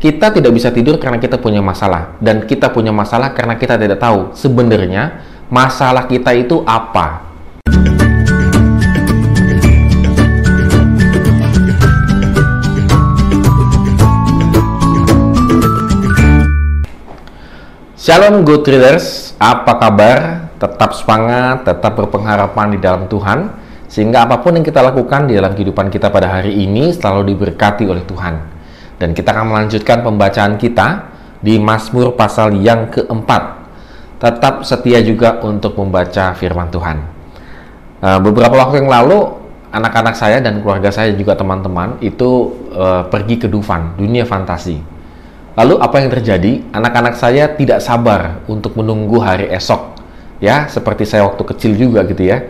[0.00, 4.00] kita tidak bisa tidur karena kita punya masalah dan kita punya masalah karena kita tidak
[4.00, 5.20] tahu sebenarnya
[5.52, 7.28] masalah kita itu apa.
[18.00, 20.48] Shalom good readers, apa kabar?
[20.56, 23.52] Tetap semangat, tetap berpengharapan di dalam Tuhan
[23.84, 27.84] sehingga apa pun yang kita lakukan di dalam kehidupan kita pada hari ini selalu diberkati
[27.84, 28.59] oleh Tuhan.
[29.00, 31.08] Dan kita akan melanjutkan pembacaan kita
[31.40, 33.56] di Mazmur pasal yang keempat.
[34.20, 37.00] Tetap setia juga untuk membaca firman Tuhan.
[38.04, 39.40] Uh, beberapa waktu yang lalu,
[39.72, 44.76] anak-anak saya dan keluarga saya juga teman-teman itu uh, pergi ke Dufan, dunia fantasi.
[45.56, 46.60] Lalu apa yang terjadi?
[46.68, 49.96] Anak-anak saya tidak sabar untuk menunggu hari esok.
[50.44, 52.44] Ya, seperti saya waktu kecil juga gitu ya.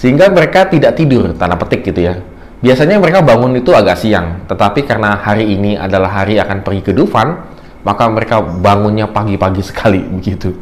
[0.00, 2.16] Sehingga mereka tidak tidur, tanda petik gitu ya
[2.60, 6.92] Biasanya mereka bangun itu agak siang, tetapi karena hari ini adalah hari akan pergi ke
[6.92, 7.40] Dufan,
[7.80, 10.52] maka mereka bangunnya pagi-pagi sekali begitu.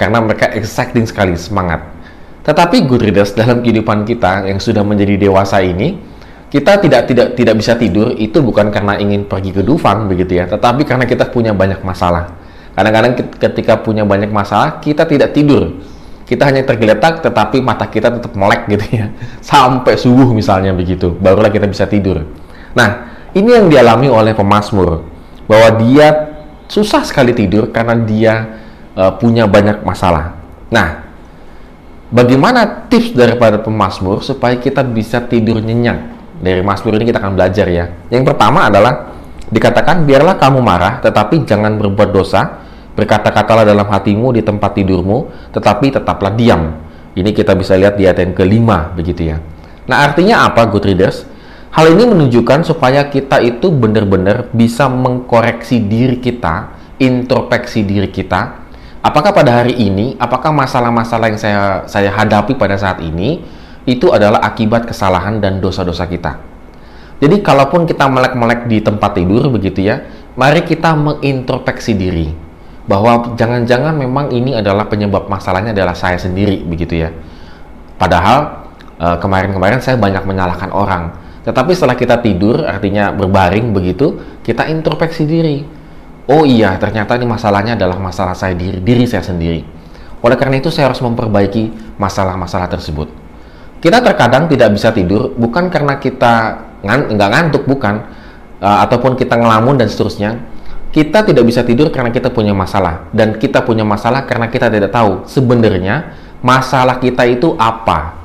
[0.00, 1.84] Karena mereka exciting sekali, semangat.
[2.40, 6.00] Tetapi good readers dalam kehidupan kita yang sudah menjadi dewasa ini,
[6.48, 10.48] kita tidak tidak tidak bisa tidur itu bukan karena ingin pergi ke Dufan begitu ya,
[10.48, 12.32] tetapi karena kita punya banyak masalah.
[12.72, 15.84] Kadang-kadang ketika punya banyak masalah, kita tidak tidur
[16.26, 19.06] kita hanya tergeletak tetapi mata kita tetap melek gitu ya.
[19.54, 22.26] Sampai subuh misalnya begitu barulah kita bisa tidur.
[22.74, 25.06] Nah ini yang dialami oleh pemazmur
[25.46, 26.34] bahwa dia
[26.66, 28.34] susah sekali tidur karena dia
[28.98, 30.34] uh, punya banyak masalah.
[30.68, 31.06] Nah
[32.10, 36.18] bagaimana tips daripada pemazmur supaya kita bisa tidur nyenyak?
[36.36, 37.88] Dari Mazmur ini kita akan belajar ya.
[38.12, 39.16] Yang pertama adalah
[39.48, 42.65] dikatakan biarlah kamu marah tetapi jangan berbuat dosa
[42.96, 46.80] Berkata-katalah dalam hatimu di tempat tidurmu, tetapi tetaplah diam.
[47.12, 49.36] Ini kita bisa lihat di ayat yang kelima, begitu ya.
[49.84, 51.28] Nah, artinya apa, good readers?
[51.76, 58.64] Hal ini menunjukkan supaya kita itu benar-benar bisa mengkoreksi diri kita, introspeksi diri kita.
[59.04, 63.44] Apakah pada hari ini, apakah masalah-masalah yang saya saya hadapi pada saat ini
[63.84, 66.40] itu adalah akibat kesalahan dan dosa-dosa kita?
[67.20, 70.00] Jadi, kalaupun kita melek-melek di tempat tidur begitu ya,
[70.32, 72.45] mari kita mengintrospeksi diri
[72.86, 77.10] bahwa jangan-jangan memang ini adalah penyebab masalahnya adalah saya sendiri begitu ya.
[77.98, 78.66] Padahal
[78.98, 81.14] eh, kemarin-kemarin saya banyak menyalahkan orang.
[81.46, 85.62] Tetapi setelah kita tidur artinya berbaring begitu, kita introspeksi diri.
[86.26, 89.62] Oh iya, ternyata ini masalahnya adalah masalah saya diri, diri saya sendiri.
[90.26, 93.06] Oleh karena itu saya harus memperbaiki masalah-masalah tersebut.
[93.78, 98.02] Kita terkadang tidak bisa tidur bukan karena kita nggak ngantuk bukan,
[98.58, 100.42] uh, ataupun kita ngelamun dan seterusnya,
[100.96, 104.88] kita tidak bisa tidur karena kita punya masalah dan kita punya masalah karena kita tidak
[104.88, 108.16] tahu sebenarnya masalah kita itu apa.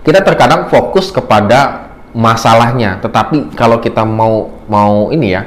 [0.00, 5.44] Kita terkadang fokus kepada masalahnya, tetapi kalau kita mau mau ini ya,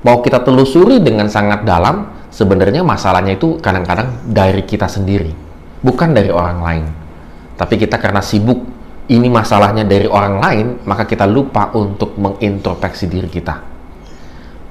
[0.00, 5.36] mau kita telusuri dengan sangat dalam, sebenarnya masalahnya itu kadang-kadang dari kita sendiri,
[5.84, 6.84] bukan dari orang lain.
[7.60, 8.64] Tapi kita karena sibuk
[9.12, 13.73] ini masalahnya dari orang lain, maka kita lupa untuk mengintrospeksi diri kita.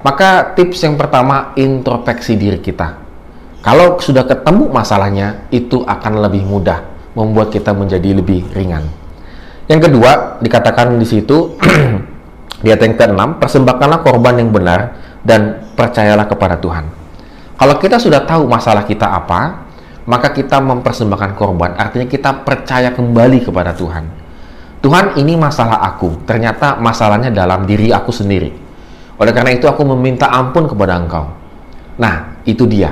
[0.04, 3.00] Maka tips yang pertama, introspeksi diri kita.
[3.64, 6.84] Kalau sudah ketemu masalahnya, itu akan lebih mudah
[7.16, 8.84] membuat kita menjadi lebih ringan.
[9.64, 11.56] Yang kedua, dikatakan di situ
[12.62, 14.92] di ayat yang keenam, persembahkanlah korban yang benar
[15.24, 16.84] dan percayalah kepada Tuhan.
[17.56, 19.64] Kalau kita sudah tahu masalah kita apa,
[20.04, 24.04] maka kita mempersembahkan korban, artinya kita percaya kembali kepada Tuhan.
[24.84, 26.28] Tuhan, ini masalah aku.
[26.28, 28.64] Ternyata masalahnya dalam diri aku sendiri
[29.14, 31.30] oleh karena itu aku meminta ampun kepada engkau.
[32.02, 32.90] Nah, itu dia.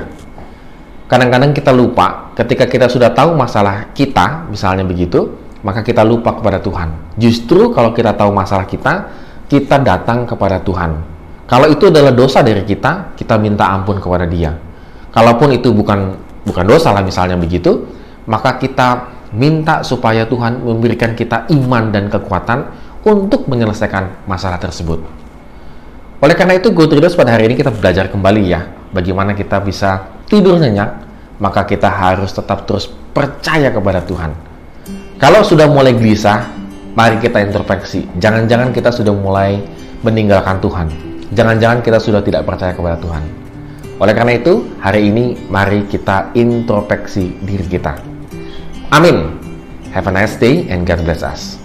[1.11, 5.29] Kadang-kadang kita lupa ketika kita sudah tahu masalah kita, misalnya begitu,
[5.61, 7.15] maka kita lupa kepada Tuhan.
[7.19, 9.11] Justru kalau kita tahu masalah kita,
[9.51, 10.91] kita datang kepada Tuhan.
[11.43, 14.55] Kalau itu adalah dosa dari kita, kita minta ampun kepada Dia.
[15.11, 16.15] Kalaupun itu bukan
[16.47, 17.83] bukan dosa lah misalnya begitu,
[18.25, 22.59] maka kita minta supaya Tuhan memberikan kita iman dan kekuatan
[23.03, 25.22] untuk menyelesaikan masalah tersebut.
[26.23, 28.63] Oleh karena itu, Good Readers pada hari ini kita belajar kembali ya,
[28.95, 31.03] bagaimana kita bisa tidur nyenyak,
[31.43, 34.31] maka kita harus tetap terus percaya kepada Tuhan.
[35.19, 36.47] Kalau sudah mulai gelisah,
[36.95, 38.07] mari kita introspeksi.
[38.23, 39.67] Jangan-jangan kita sudah mulai
[39.99, 40.87] meninggalkan Tuhan.
[41.35, 43.23] Jangan-jangan kita sudah tidak percaya kepada Tuhan.
[43.99, 47.99] Oleh karena itu, hari ini mari kita introspeksi diri kita.
[48.95, 49.43] Amin.
[49.91, 51.62] Have a nice day and God bless us.